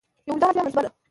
یو 0.27 0.31
اوږده 0.33 0.45
هجویه 0.47 0.63
منسوبه 0.65 0.81
ده. 0.85 0.89